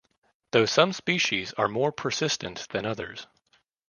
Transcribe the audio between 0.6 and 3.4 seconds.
some species are more persistent than others.